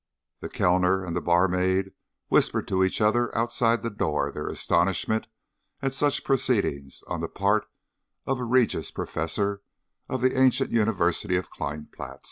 [0.39, 1.91] The Kellner and the barmaid
[2.27, 5.27] whispered to each other outside the door their astonishment
[5.79, 7.67] at such proceedings on the part
[8.25, 9.61] of a Regius Professor
[10.09, 12.17] of the ancient university of Kleinplatz.